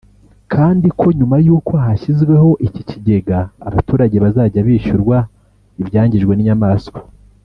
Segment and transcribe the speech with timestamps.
[0.53, 5.17] kandi ko nyuma y’uko hashyizweho iki kigega abaturage bazajya bishyurwa
[5.81, 6.99] ibyangijwe n’inyamaswa